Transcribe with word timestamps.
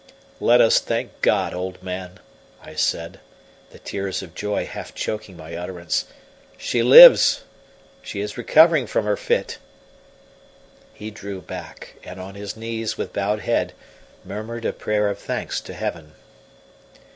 "Let 0.39 0.61
us 0.61 0.79
thank 0.79 1.21
God, 1.21 1.53
old 1.53 1.83
man," 1.83 2.17
I 2.59 2.73
said, 2.73 3.19
the 3.69 3.77
tears 3.77 4.23
of 4.23 4.33
joy 4.33 4.65
half 4.65 4.95
choking 4.95 5.37
my 5.37 5.55
utterance. 5.55 6.05
"She 6.57 6.81
lives 6.81 7.43
she 8.01 8.19
is 8.19 8.35
recovering 8.35 8.87
from 8.87 9.05
her 9.05 9.15
fit." 9.15 9.59
He 10.95 11.11
drew 11.11 11.39
back, 11.39 11.97
and 12.03 12.19
on 12.19 12.33
his 12.33 12.57
knees, 12.57 12.97
with 12.97 13.13
bowed 13.13 13.41
head, 13.41 13.73
murmured 14.25 14.65
a 14.65 14.73
prayer 14.73 15.07
of 15.07 15.19
thanks 15.19 15.61
to 15.61 15.73
Heaven. 15.75 16.13